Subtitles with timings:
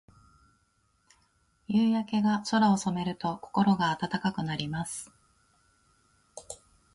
[1.67, 5.11] 夕焼けが空を染めると、心が温かくなります。